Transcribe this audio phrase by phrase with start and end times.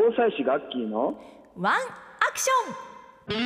[0.00, 1.14] 防災士ガッキーの
[1.58, 1.78] ワンア
[2.32, 3.36] クション。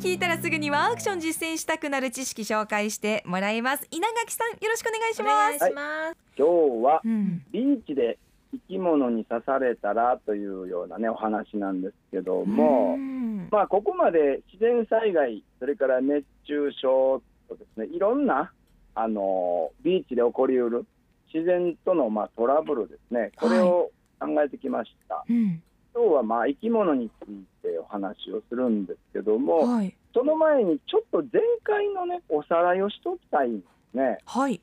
[0.00, 3.86] 聞いたらすぐにワンアクション実践したくなる知識紹介してもらいます。
[3.90, 5.62] 稲垣さんよろしくお願いします。
[5.62, 6.16] はいます。
[6.38, 6.52] 今日
[6.82, 7.44] はうん。
[7.52, 8.18] ビーチで
[8.52, 13.48] 生き物に刺されたらというようなねお話なんですけども、うん。
[13.50, 17.20] まあここまで自然災害それから熱中症
[17.50, 18.52] とですねいろんな
[18.96, 20.86] あのビーチで起こりうる
[21.32, 23.30] 自然とのまあトラブルですね。
[23.36, 25.62] これを考えてきました、うん。
[25.94, 29.94] 今日はまあ生き物についてお話をするんですけども、はい。
[30.14, 34.18] その前にちょっと前回のねおさらいをしておきたいんですね。
[34.24, 34.60] はい。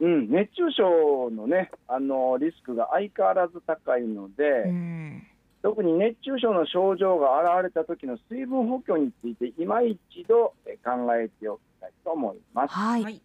[0.00, 5.22] うん、熱中症のねあのリスクが相変わらず高いので、うん。
[5.62, 12.74] 特に熱中症の症状が現れた時の水分補給について今一度え考えておきたいと思います。
[12.74, 13.22] はい、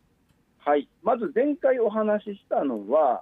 [0.65, 0.77] はい。
[0.77, 3.21] はい、まず前回お話ししたのは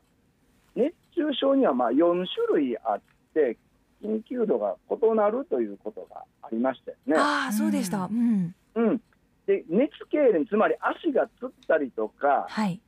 [0.76, 3.02] 熱中症にはまあ4種類あっ
[3.34, 3.58] て
[4.02, 7.16] 緊急度が異なるということがありましたよね。
[7.18, 8.06] ああそうでした。
[8.06, 8.56] うん。
[8.76, 9.02] うん、
[9.46, 12.80] で熱痙攣つまり足がつったりとかはい、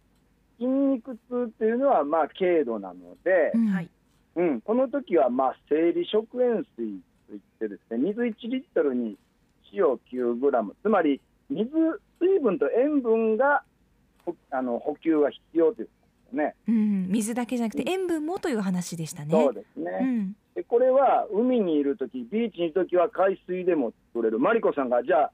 [0.58, 3.67] 筋肉痛っていうのはまあ軽度なので、うん。
[3.67, 3.89] はい。
[4.35, 9.17] うん、この時はまあ生理食塩水といってですね水1リットルに
[9.73, 11.69] 塩9グラムつまり水
[12.19, 13.74] 水分と塩分がほ
[14.51, 16.55] あの補給が必要ということですよね。
[16.67, 19.31] うん、水だけじゃなくて塩分もという話でしたね。
[19.31, 24.39] そうですね、うん、でこれは海にいる時ビーチにいる時は海水でも取れる。
[24.39, 25.31] マリコさんがじゃあ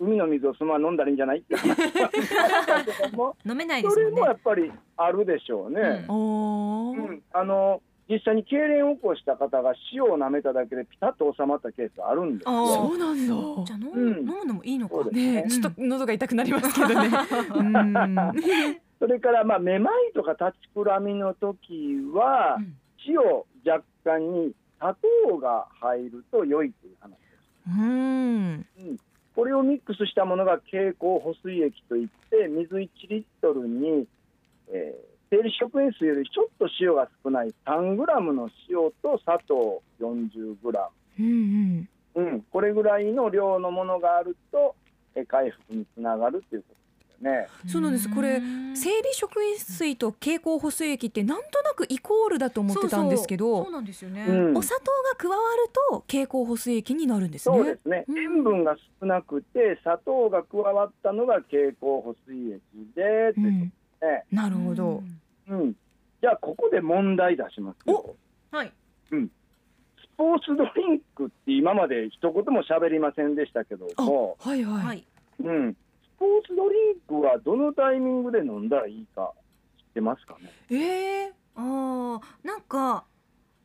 [0.00, 1.38] 海の水をそのまま飲んだらいいんじゃない？
[1.40, 4.04] って話はしたけども飲めないですね。
[4.04, 4.32] それもや。
[4.32, 6.04] っぱりあるでしょうね。
[6.08, 7.22] おお、うん。
[7.32, 12.66] あの実際に痙攣を起こした方が塩を舐めただけでピタッと収まったケースあるんですあよ。
[12.66, 13.64] そうなんだ。
[13.66, 14.18] じゃあ飲む,、うん。
[14.20, 15.04] 飲むのもいいのか。
[15.10, 15.44] ね。
[15.46, 17.10] え、ちょっと喉が痛くなりますけどね。
[17.54, 18.16] うん。
[18.98, 22.76] それからまあめまいとか立ちくらみの時はうん。
[23.06, 23.18] 塩
[23.64, 24.96] 若干に砂
[25.28, 27.28] 糖が入ると良いという話です。
[27.68, 28.66] うん、
[29.34, 34.06] これをミックスしたものが経口補水液といって水1リットルに、
[34.68, 44.74] えー生理食塩水よりちょっと塩が少ない3グラムの塩と砂糖40グラうん、ム、うん、これぐらいの量のものがあると、
[45.14, 47.48] えー回復につながるということですよね。
[47.66, 48.08] そうなんです。
[48.08, 53.64] これうん生理食塩水と経口補水液ってなんとなくイコールだと思ってたんですけどそうそう。
[53.64, 54.24] そうなんですよね。
[54.28, 54.56] うん。
[54.56, 57.56] お砂糖が加わると経口補水液になるんですね。
[57.56, 58.18] そうですね、うん。
[58.18, 62.60] 塩分が少なくて砂糖が加わったのが経口補水液
[62.94, 65.02] で、といううん、ことでなるほど。
[65.48, 65.76] うんうん
[66.20, 68.16] じゃあここで問題出しますよ。
[68.50, 68.72] はい。
[69.08, 69.12] ス
[70.16, 74.84] ポーツドリンクって今まで一言も喋りませんでしたけどあ、も、はいはい。
[74.84, 75.06] はい。
[75.44, 75.76] うん、ス
[76.18, 79.32] ポーツドリンクはどのタイミングで飲んだらいいか
[79.78, 80.50] 知ってますかね？
[80.70, 83.04] ええああ、なんか。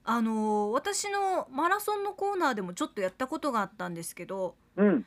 [0.06, 5.06] あのー私のマラソンのコーナーでもちょっとやったことがあったんですけどうん、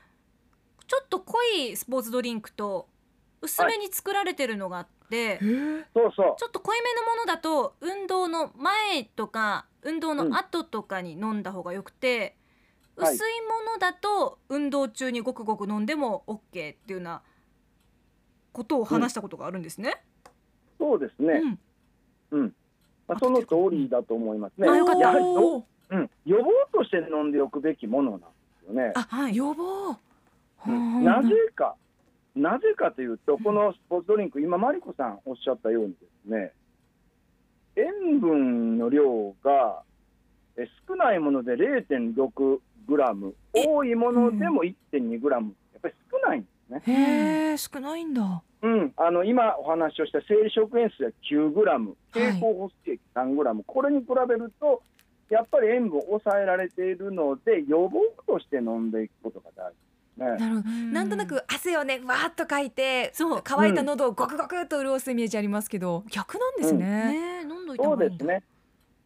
[0.86, 2.88] ちょっと濃いスポーツドリンクと
[3.42, 5.38] 薄めに作られてるのがあって、
[5.94, 6.34] そうそう。
[6.38, 12.36] ちょっと濃いめのものだと運動の前とか運動の後とかに飲んだ方がよくて、
[12.96, 13.14] うんはい。
[13.14, 17.22] 薄いものだと運動中にごくごく飲んでも OK っていうような
[18.52, 20.02] ことを話したことがあるんですね。
[20.78, 21.42] そうですね、
[22.30, 22.40] うん。
[22.40, 22.54] うん。
[23.06, 24.68] まあ、その通りだと思いますね。
[24.68, 25.10] あよかった。
[25.88, 28.26] うん、予防として飲んでおくべきものなんで
[28.64, 28.92] すよね。
[28.96, 29.36] あ、はい。
[29.36, 29.96] 予防。
[30.66, 31.04] うん。
[31.04, 31.76] なぜか、
[32.36, 36.52] なぜかというと、このスポーツドリンク、今、マリコさんおっしゃったようにですね、
[37.76, 39.82] 塩分の量が
[40.58, 46.82] え少ないもので0.6グラム、多いものでも1.2グラム、やっぱり少ないんですね。
[46.86, 48.42] へえ、少ないんだ。
[48.62, 52.32] うん、あの今お話をした生理食塩水は9グラム、はい。
[52.32, 54.82] 経口補水液3グラム、これに比べると、
[55.28, 59.76] やっぱり塩分を抑えられているので、予防として飲んでいくことが大事
[60.16, 60.26] ね。
[60.26, 60.68] なるほど。
[60.68, 66.78] なんとなく汗をねわーっとかいてそう乾いた喉をゴクゴクっと潤すイメージありますけど逆なんですね。
[66.78, 68.24] ねえ飲んどいたそ方がいいんだ。
[68.24, 68.42] うですね。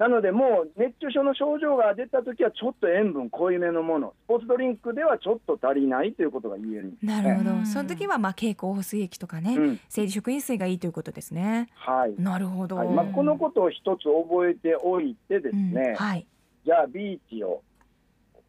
[0.00, 7.20] なので、もう熱中症の症状が出たときは、ちょっと塩分濃いめのもの、スポーツドリンクではちょっと足りないということが言えるんです、ね。
[7.20, 7.50] なるほど。
[7.50, 11.68] うんその時はまあ経口補水液とかね、うん、生理食塩水がいいということですね。
[11.74, 12.14] はい。
[12.18, 12.76] なるほど。
[12.76, 16.26] はいまあ、このことを一つ覚えておいてですうんね、はい。
[16.64, 17.62] じゃあビーチを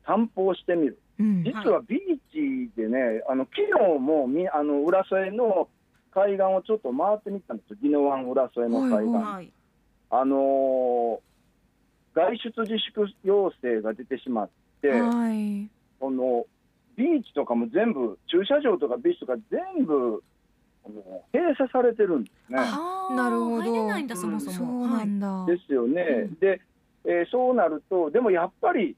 [0.05, 0.97] 散歩をしてみる。
[1.21, 1.43] うん。
[1.43, 3.61] 実はビーチでね、あの昨
[3.95, 5.67] 日もみあの浦添の
[6.13, 9.07] 海岸をちょっと回ってみたんですよ、宜野湾浦添の海
[9.41, 9.53] 岸。
[10.09, 11.19] あのー
[12.13, 14.49] 外出自粛要請が出てしまっ
[14.81, 15.69] て、はい。
[15.97, 16.45] この
[16.97, 20.21] ビーチとかも全部、駐車場とかビーチとか全部
[20.85, 22.59] あの閉鎖されてるんですね。
[22.59, 24.87] あーなるほど入れないんだそもそそうも。
[24.87, 25.45] なんだ。
[25.45, 26.01] ですよね。
[26.01, 26.59] うんで、
[27.05, 28.97] えーそうなると、でもやっぱり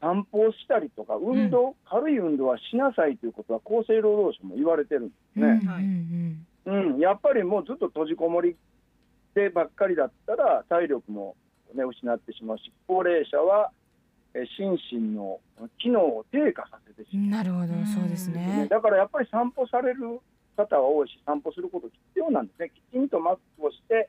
[0.00, 5.60] 散歩をしたりとか、運動、軽い運動はしなさいということは厚生労働省も言われてるんですね。
[5.66, 5.84] はい。
[5.84, 8.56] うんうん、やっぱりもうずっと閉じこもり
[9.34, 11.36] でばっかりだったら体力も、
[11.74, 13.70] ね、失ってしまうし高齢者は
[14.34, 15.40] えー心身の
[15.80, 17.26] 機能を低下させてしまう。
[17.26, 17.74] んなるほど。
[17.74, 17.86] うん。
[17.86, 18.68] そうですね。
[18.70, 20.20] だからやっぱり散歩される
[20.56, 22.70] 方は多いし散歩すること必要なんですね。
[22.70, 24.08] きちんとマスクをして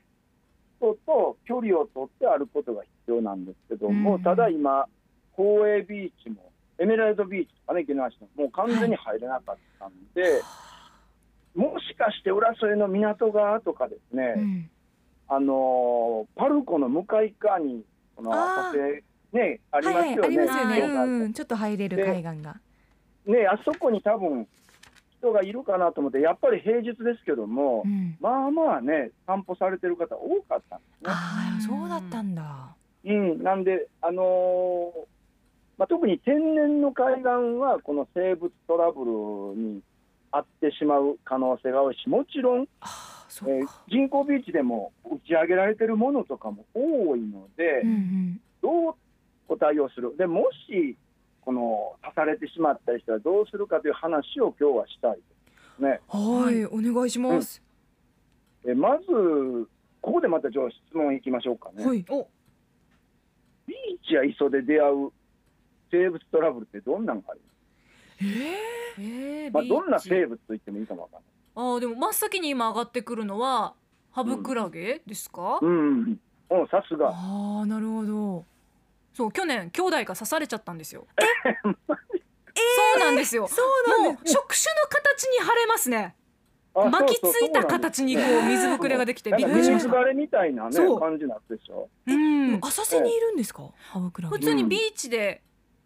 [0.77, 4.21] 人と距離を取って歩くことが必要なんですけども、うん。
[4.21, 4.85] ただ今
[5.35, 10.41] 公営ビーチもエメラルドビーチとかね池縄市のもう完全に入れなかったんで、
[11.55, 14.69] もしかして浦添の港側とかですね、うん
[15.27, 17.85] あのーパルコの向かい側に
[18.17, 20.45] この浅瀬ねありますよね。
[20.45, 20.71] ますよね。
[20.71, 22.59] はいうんうんちょっと入れる海岸が。
[23.25, 24.45] ねあそこに多分
[25.19, 28.17] 人がいるかなと思ってやっぱり平日ですけども、うん。
[28.19, 31.05] まあまあね散歩されてる方多かったんですね。
[31.05, 32.75] ああそうだったんだ。
[33.05, 34.91] うん、なんであのー
[35.81, 37.25] まあ、特に天然の海岸
[37.57, 39.81] はこの生物トラブルに
[40.31, 43.67] 遭ってしまう可能性が多いしもちろんああそえー。
[43.89, 48.41] 人工ビーチでも打ち上げられてるものとかも多いので、うんうん。
[48.61, 48.95] どう
[49.47, 50.95] お対応する、でもし
[51.43, 55.21] この刺されてしまったりしたらどうするかという話を今日はしたいで
[55.77, 55.99] すね。
[56.07, 57.59] はいお願いします。
[58.67, 59.07] えまず、
[59.99, 61.83] ここでまたじゃあ質問いきましょうかね。
[61.83, 62.05] はい。
[62.07, 62.27] お
[63.65, 65.11] ビーチや磯で出会う
[65.91, 67.41] 生物トラブルってどんなのがあり
[68.21, 68.53] え
[68.97, 69.43] え。
[69.45, 71.23] えーます、まあ、どんな生物と言ってもいいかもわかんない。
[71.55, 73.73] あーでも真っ先に今上がってくるのは
[74.11, 77.09] ハブクラゲですか、うん、うん、うん、さすが。
[77.09, 78.45] ああなるほど。
[79.13, 81.05] そう去年兄弟が刺されちゃったんですよ。
[81.17, 81.69] そ
[82.97, 83.47] うなんですよ。
[83.47, 86.15] そうなんもう触手の形に腫れますね。
[86.73, 90.03] あ巻きついた形にこう水ぶくれができてびっくりしました。
[90.03, 91.89] れみたいなね感じになってでしょ？
[92.07, 92.59] うん。
[92.61, 93.69] 浅瀬にいるんですか？
[93.89, 94.38] ハブクラゲ。
[94.38, 95.41] 普通にビーチで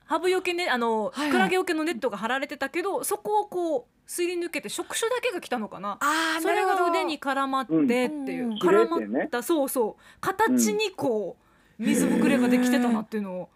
[0.05, 1.19] ハブよけねあの、はい。
[1.23, 5.97] はいクラゲよけのネットが張られてたけどそこをこうすり抜けて触手だけが来たのかな。
[5.99, 8.53] ああそれが腕に絡まってっていう、うん。
[8.55, 10.01] 絡まったそうそう。
[10.21, 11.37] 形にこ
[11.79, 13.49] う水ぶくれができてたなっていうのを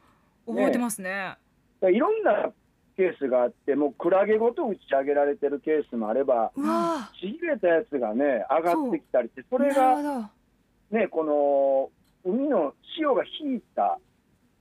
[0.47, 1.37] 覚えてますね。
[1.81, 2.51] いろんな
[2.97, 6.51] ケースがあって、もうクラゲごと打ち上げられてるケースもあれば、
[7.21, 9.63] ちぎれたやつがね、上がってきたりって、そー。
[9.63, 10.29] れが。
[10.91, 11.23] ね、こ
[12.25, 13.97] の海の潮が引いた、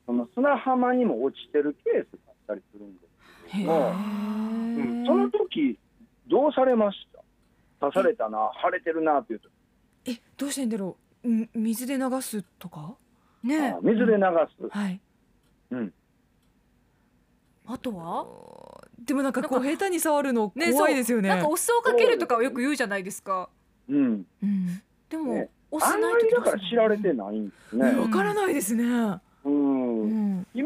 [0.09, 3.01] その砂浜にも落ちてるケースがあったりするんで
[3.47, 3.53] す。
[3.53, 5.79] けども、うんその時
[6.27, 7.23] どうされました？
[7.81, 9.51] 刺されたな、腫れてるなっていうと、
[10.07, 11.29] えどうしてんだろう？
[11.31, 12.95] ん水で流すとか？
[13.45, 14.23] ねあ水で流
[14.59, 14.69] す。
[14.71, 14.99] はい。
[15.73, 15.93] うん
[17.67, 18.27] あとは？
[19.05, 21.29] でもなんかこう下手に触るのね怖いですよね。
[21.29, 23.51] なんかお酢をかけるとかはよく言うじゃないですか。
[23.91, 24.25] うん。
[24.43, 24.83] うん。
[25.11, 27.95] でも、ねお酢ない時だから知られてないんですね。
[28.01, 28.85] わからないですね。
[28.85, 29.78] うんうん。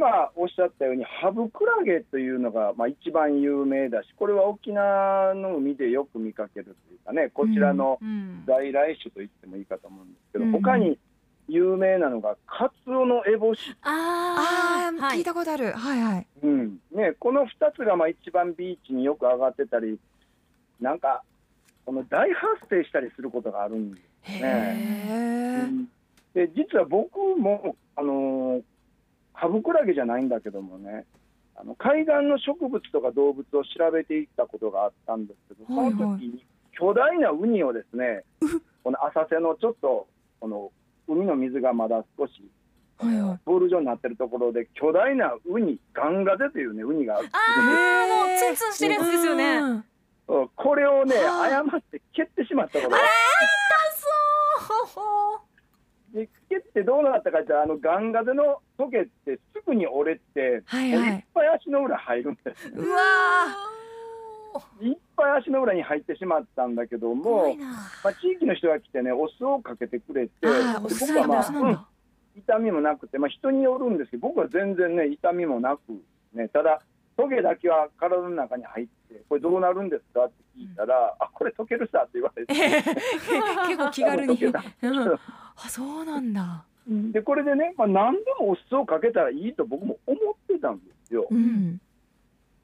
[0.03, 8.43] 今おっしゃったようにハブクラゲというのがまあ一番有名だしこれは沖縄の海でよく見かけるというかねこちらのうん。
[8.45, 10.99] 在来種と言ってもいいかと思うんですけど、うん他に
[11.49, 15.73] 有名なのがカツオのエボシ、ああ、はい聞いたことある。
[15.73, 16.27] はいはい。
[16.43, 17.47] うんね、この2
[17.77, 19.99] つがまあ一番ビーチによく上がってたり
[20.81, 21.23] なんか
[21.85, 25.89] この大発生したりすることがあるんですへね。
[26.35, 26.47] え。
[26.47, 28.63] で実は僕も、あのー
[29.43, 31.05] ハブクラゲじゃないんだけどもね
[31.57, 35.93] あの海岸の植物とか動物を調べていったことがあったんですけどそのはい。
[35.95, 36.47] はい時に
[36.79, 38.23] 巨大なウニをですね
[38.85, 40.07] この浅瀬のちょっと
[40.39, 40.71] この
[41.09, 42.33] 海の水がまだ少し
[42.99, 43.41] はいはい。
[43.45, 47.19] ボール状になってるところで巨大なウニガンガゼというねウニが。
[47.19, 47.39] あるあ
[48.23, 49.57] あ、もうツンツンしてるやつですよね。
[49.57, 49.85] うん。
[50.29, 50.49] うん。
[50.55, 51.63] これをねはあ。
[51.65, 52.97] 誤って蹴ってしまったことが。
[52.97, 53.03] そ
[56.15, 56.19] う。
[56.75, 61.27] でどうなったかってあのガンガゼのトゲってすぐに折れてもういっはいはい。
[61.35, 62.99] ぱい足の裏入るんですうわ
[64.81, 67.55] いっぱい足の裏に入ってしまったんだけども。
[67.57, 71.79] まあ、地域の人が来てねお酢をかけてくれて僕はまあ、うん。
[72.35, 75.81] 痛みもなくて、まあ、人によるんですけど僕は全然ね痛みもなく、
[76.35, 76.81] ね、ただ
[77.17, 82.55] トゲだけは体の中に入ってこれどうなるんですかって聞いたら、あこれ溶けるさって言われて。
[82.55, 84.39] 結構気軽に。
[85.65, 86.65] あ、そうなんだ。
[86.89, 91.27] でこれでね、まあ、何でもお酢をかけたらいいと僕も思ってたんですよ。
[91.31, 91.81] うん。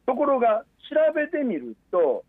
[0.06, 2.24] ところが調べてみると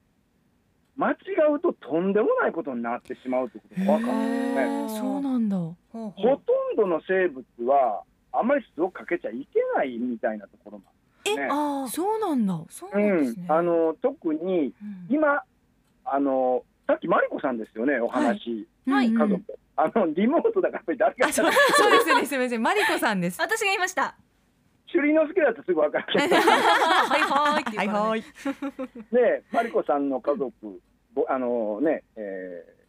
[0.97, 1.15] 間違
[1.55, 4.99] うととんでもないことになってしまうということが分かるんですね。
[4.99, 5.57] そうなんだ。
[5.57, 6.38] ほと
[6.73, 10.83] んどの生物はあまり酢をかけちゃいけないみたいなところも
[11.35, 11.47] ね。
[11.49, 12.61] ああ、そうなんだ。
[12.69, 15.43] そううなんですね。、んあの特にうん今
[16.05, 19.59] あのさっきマリコさんですよね、お話、はいうん家族。
[19.81, 21.51] あのリモートだからやっぱり誰かあそう。
[21.51, 22.62] そうですよねすみません。
[22.62, 23.39] マリコさんです。
[23.39, 24.15] 私が言いました。
[24.88, 27.63] 朱里之助だとすぐ分かるはいはい。
[27.77, 28.24] はいはい。
[29.12, 30.51] ね、マリコさんの家族、
[31.13, 32.79] ごあのね、えー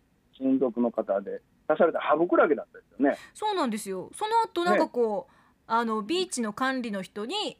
[0.41, 3.19] 親族の方で刺されたハブクラゲだったですよね。
[3.35, 4.11] そうなんですよ。
[4.15, 5.33] その後なんかこう、
[5.67, 7.59] あのビーチの管理の人に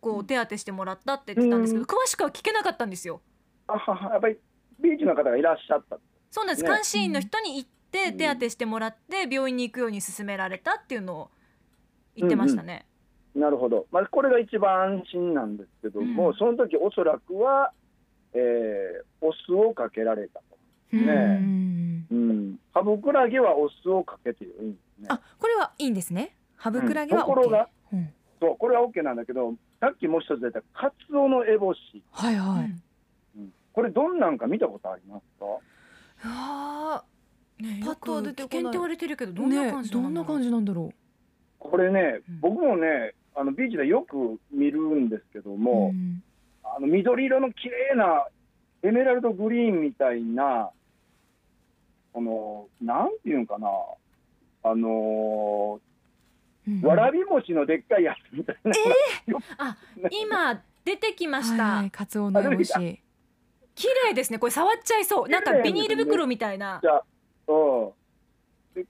[0.00, 1.86] こう手当てしてもらったって言ってたんですけど、うん。
[1.86, 3.20] 詳しくは聞けなかったんですよ。
[3.68, 4.36] あははやっぱり
[4.80, 5.98] ビーチの方がいらっしゃった。
[6.30, 11.30] そうなんです、ね監視員の人に行ってうん手当てしてもらって病院に行くように勧められたっていうのを
[12.16, 12.86] 言ってましたね、
[13.34, 16.34] なるほど、まあ、これが一番安心なんですけども、うん。
[16.34, 17.72] その時おそらくは、
[18.34, 20.96] えーお酢をかけられたと。
[20.96, 25.06] ねうんうん、ハブクラゲはお酢をかけていいんですね。
[25.10, 26.36] あこれはいいんですね。
[26.56, 27.26] ハブクラゲはうん。
[27.26, 28.14] ところ OK がうん。
[28.40, 31.78] そうこれは OK なんだけど、さっきもう一つ出たカツオの烏帽子、
[32.12, 32.64] はいはい。
[33.36, 33.42] うん。
[33.42, 35.46] うんこれどんなんか見たことありますか？
[38.08, 40.92] とは出てこな危険って言われてるけどどーんなね感じどんな感じなんだろ
[41.58, 42.40] これね、うん。
[42.40, 46.22] 僕もね、あのビーチでよく見るんですけどうも、ん。
[46.64, 48.26] あの緑色の綺麗な
[48.82, 50.70] エメラルドグリーンみたいな、
[52.12, 53.68] このなんていうんかな、
[54.62, 55.80] あの
[56.66, 56.80] うん。
[56.80, 58.72] ーわらび餅のでっかいやつみたいな、
[59.58, 59.76] あ
[60.10, 61.76] 今出てきました、はい。
[61.80, 63.00] はいカツオの烏帽子
[63.78, 64.40] 綺麗ですね。
[64.40, 65.28] これ触っちゃいそう。
[65.28, 66.80] なんかビニール袋みたいな。
[66.82, 67.00] じゃ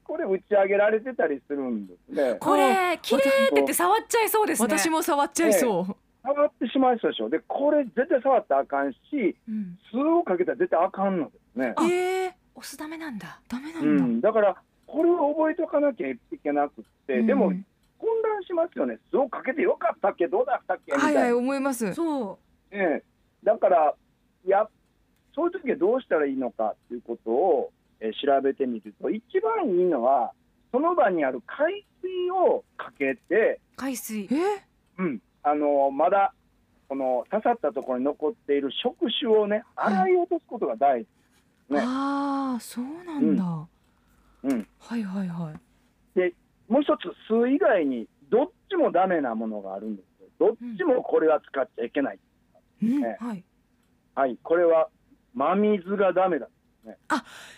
[0.04, 2.36] これ打ち上げられてたりするんですね。
[2.40, 4.66] これ綺麗って言って触っちゃいそうですね。
[4.66, 5.96] 私も触っちゃいそう。
[6.22, 7.30] 触ってしまいそうでしょ。
[7.30, 8.98] で、これ絶対触ったらあかんし、
[9.48, 11.74] うん、酢をかけたら絶対あかんのですね。
[11.76, 12.32] あえー。
[12.54, 13.40] お酢ダメなんだ。
[13.48, 13.86] ダメなだ。
[13.86, 13.96] うん。
[14.16, 17.64] ん、だから、これを覚えておかなきゃいけなくって、でもうん
[17.98, 18.98] 混乱しますよね。
[19.10, 21.36] 酢をかけてよかったっけ、どうだったっけみたはいいはいな。
[21.36, 21.92] 思います。
[21.94, 22.38] そ
[22.70, 23.04] ええ。
[23.44, 23.94] だから、
[24.46, 24.68] いや、
[25.34, 30.32] そういう時はどうしたらいいのかっていうことを、えー調べてみると、一番いいのは、
[30.70, 34.28] その場にある海水をかけて、う海水。
[34.30, 34.64] え？
[34.98, 36.32] うん、あのまだ
[36.88, 39.94] この刺さったところに残っている触手をね、はい。
[39.94, 41.00] 洗い落とすことが大
[41.68, 41.74] 事。
[41.74, 41.80] ね。
[41.80, 43.66] ああそうなんだ、
[44.44, 46.34] うん、はいはいはい。
[46.68, 50.28] もう一つ、酢以外にどっちもダメなものがあるんですよ。
[50.38, 52.18] どっちもこれは使っちゃいけない。
[52.82, 53.00] うん？
[53.00, 53.16] ね。
[53.20, 53.44] はい。
[54.14, 54.88] はい、これは
[55.34, 56.48] 真水がダメだ。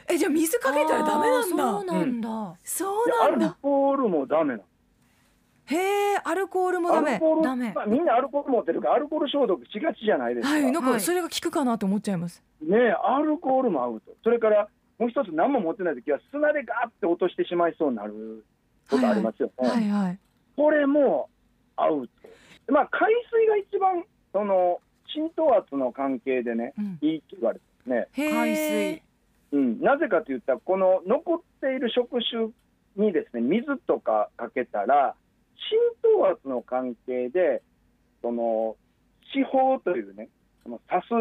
[0.08, 1.56] えじゃあ水かけたらダメなんだ。
[1.64, 3.56] そうなんだ、そうでアルなんだ。
[3.62, 4.62] コールもダメな。
[5.66, 5.76] へ
[6.14, 7.10] えアルコールもダメ。
[7.12, 7.72] アルコールダメ。
[7.74, 10.52] まあ、みんなアルコール持ってるからアルコール消毒しがちじゃないですか。
[10.52, 10.92] はいなんはい。
[10.94, 12.42] かそれが効くかなと思っちゃいます。
[12.60, 14.12] ねえアルコールもアウト。
[14.24, 18.44] それからもう一つ何も持ってない時は砂でガーって落としてしまいそうになる
[18.90, 19.68] ことありますよね。
[19.68, 20.18] はいはい。
[20.56, 21.28] これも
[21.76, 22.08] アウ
[22.66, 22.72] ト。
[22.72, 24.80] まあ、海水が一番、その、
[25.12, 26.98] 浸透圧の関係でね、うん。
[27.00, 28.08] いいって言われてますね。
[28.12, 29.02] へ海え水
[29.52, 29.80] うん。
[29.80, 35.14] なぜかと言ったら、この残っている触手にですね、水とかかけたら、
[35.68, 37.62] 浸透圧の関係で、
[38.22, 38.76] その、
[39.34, 40.28] 四方というね、
[40.62, 41.14] その刺す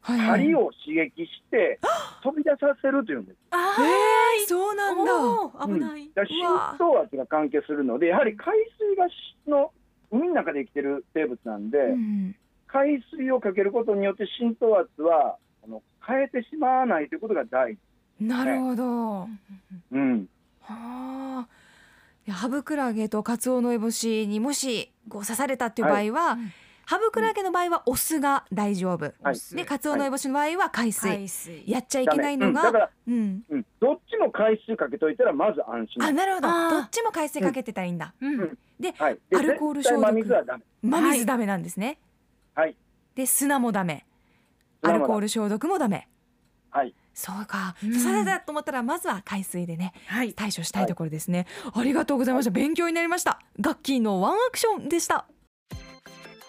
[0.00, 0.18] はい。
[0.18, 1.80] はい針を刺激して、
[2.22, 3.38] 飛び出させるというんです。
[3.50, 5.66] あへえそうなんだ。
[5.66, 9.12] 危ない、だから浸透圧が関係するので、やはり海水がし
[9.48, 9.72] の
[10.10, 12.36] 海の中で生きてる生物なんで、うん。
[12.66, 15.38] 海水をかけることによって浸透圧は
[16.06, 17.80] 変えてしまわないということが大事。
[18.20, 19.20] なるほど。
[19.20, 19.28] は
[19.92, 20.28] うん、
[20.68, 21.46] あ。
[22.26, 26.52] いやハブクラゲとカツオノエボシにもしこう刺されたっていう場合は、うん。
[26.86, 29.36] ハブクラゲの場合はお酢が大丈夫、はい。
[29.54, 31.62] でカツオノエボシの場合は海水、海水。
[31.66, 32.64] やっちゃいけないのがうん。
[32.64, 33.42] だから、うん。
[33.50, 36.04] うん、どっちも海水かけといたらまず安心。
[36.04, 36.48] あなるほど。
[36.48, 38.40] どっちも海水かけてたらいいんだ、うん。
[38.40, 38.58] うん。
[38.78, 40.64] ではい、でアルコール消毒真水はダメ。
[40.82, 41.98] 真水ダメなんですね、
[42.54, 42.76] はい、
[43.14, 44.04] で砂もダメ
[44.84, 46.08] アルコール消毒もダメ。
[46.70, 47.76] はい、そうか。
[47.82, 47.92] うん。
[47.92, 50.32] 刺されたと思ったらまずは海水でねはい。
[50.34, 52.50] 対処したいところですね、ありがとうございました。
[52.50, 53.40] 勉強になりました。
[53.60, 55.26] ガッキーのワンアクションでした。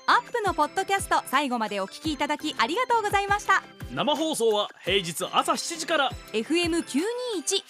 [0.08, 3.64] アップのポッドキャスト最後までお聞きいただきありがとうございました。
[3.94, 6.12] 生放送は平日朝7時から。
[6.34, 6.84] FM921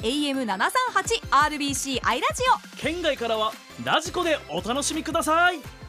[0.02, 2.44] AM738 RBC アイラジ
[2.76, 2.78] オ。
[2.78, 3.52] 県外からは
[3.84, 5.85] ラジコでお楽しみください